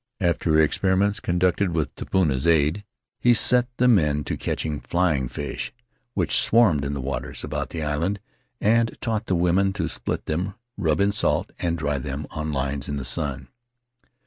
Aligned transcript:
After 0.19 0.59
experiments 0.59 1.19
conducted 1.19 1.75
with 1.75 1.93
Tupuna's 1.93 2.47
aid 2.47 2.83
he 3.19 3.35
set 3.35 3.67
the 3.77 3.87
men 3.87 4.23
to 4.23 4.35
catching 4.35 4.79
flying 4.79 5.29
fish, 5.29 5.71
which 6.15 6.39
swarmed 6.39 6.83
in 6.83 6.95
the 6.95 6.99
waters 7.01 7.43
about 7.43 7.69
the 7.69 7.83
island, 7.83 8.19
and 8.59 8.97
taught 8.99 9.27
the 9.27 9.35
women 9.35 9.73
to 9.73 9.87
split 9.87 10.25
them, 10.25 10.55
rub 10.75 11.01
in 11.01 11.11
salt, 11.11 11.51
and 11.59 11.77
dry 11.77 11.99
them 11.99 12.25
on 12.31 12.51
lines 12.51 12.89
in 12.89 12.97
the 12.97 13.05
sun. 13.05 13.49